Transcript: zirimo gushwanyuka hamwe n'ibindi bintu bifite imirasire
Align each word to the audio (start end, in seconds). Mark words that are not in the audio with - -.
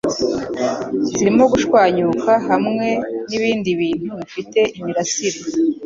zirimo 1.15 1.43
gushwanyuka 1.53 2.31
hamwe 2.49 2.87
n'ibindi 3.27 3.69
bintu 3.81 4.09
bifite 4.19 4.59
imirasire 4.77 5.39